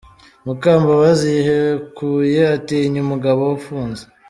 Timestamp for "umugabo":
3.05-3.39